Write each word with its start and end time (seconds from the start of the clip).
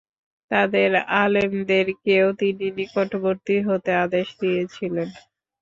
তাদের 0.51 0.89
আলেমদেরকেও 1.19 2.27
তিনি 2.39 2.65
নিকটবর্তী 2.77 3.55
হতে 3.67 3.91
আদেশ 4.03 4.27
দিয়েছিলেন। 4.41 5.07